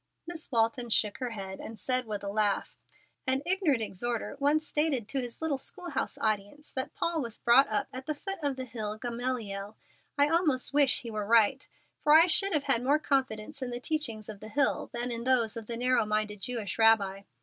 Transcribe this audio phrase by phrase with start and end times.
[0.25, 2.75] Miss Walton shook her head, and said, with a laugh:
[3.27, 7.87] "An ignorant exhorter once stated to his little schoolhouse audience that Paul was brought up
[7.93, 9.77] at the foot of the hill Gamaliel.
[10.17, 11.67] I almost wish he were right,
[11.99, 15.23] for I should have had more confidence in the teachings of the hill than in
[15.23, 17.21] those of the narrow minded Jewish Rabbi."